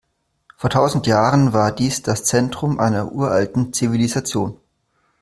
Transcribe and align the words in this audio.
Vor 0.57 0.71
tausend 0.71 1.05
Jahren 1.05 1.53
war 1.53 1.71
dies 1.71 2.01
das 2.01 2.23
Zentrum 2.23 2.79
einer 2.79 3.11
uralten 3.11 3.71
Zivilisation. 3.71 4.57